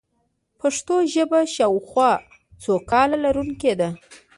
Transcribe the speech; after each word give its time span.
پښتو 0.59 0.95
ژبه 1.13 1.39
شاوخوا 1.55 2.11
څو 2.63 2.73
کاله 2.91 3.17
لرونکې 3.25 3.73
ده. 3.79 3.89